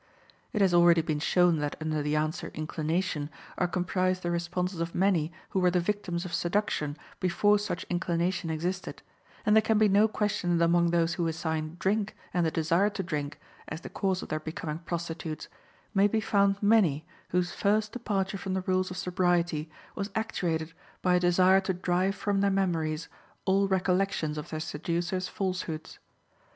[0.51, 4.95] It has already been shown that under the answer "Inclination" are comprised the responses of
[4.95, 9.03] many who were the victims of seduction before such inclination existed,
[9.45, 12.89] and there can be no question that among those who assign "Drink, and the desire
[12.89, 15.47] to drink" as the cause of their becoming prostitutes,
[15.93, 20.73] may be found many whose first departure from the rules of sobriety was actuated
[21.03, 23.07] by a desire to drive from their memories
[23.45, 25.99] all recollections of their seducers' falsehoods.